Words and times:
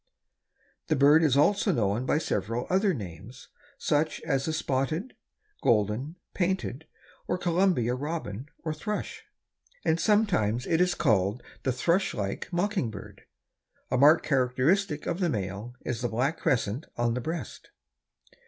The 0.87 0.95
bird 0.95 1.21
is 1.21 1.37
also 1.37 1.71
known 1.71 2.07
by 2.07 2.17
several 2.17 2.65
other 2.71 2.91
names, 2.91 3.49
such 3.77 4.19
as 4.21 4.45
the 4.45 4.51
Spotted, 4.51 5.15
Golden, 5.61 6.15
Painted 6.33 6.87
or 7.27 7.37
Columbia 7.37 7.93
Robin 7.93 8.47
or 8.63 8.73
Thrush, 8.73 9.21
and 9.85 9.99
sometimes 9.99 10.65
it 10.65 10.81
is 10.81 10.95
called 10.95 11.43
the 11.61 11.71
Thrush 11.71 12.15
like 12.15 12.51
Mockingbird. 12.51 13.25
A 13.91 13.97
marked 13.99 14.25
characteristic 14.25 15.05
of 15.05 15.19
the 15.19 15.29
male 15.29 15.75
is 15.85 16.01
the 16.01 16.09
black 16.09 16.39
crescent 16.39 16.87
on 16.97 17.13
the 17.13 17.21
breast. 17.21 17.69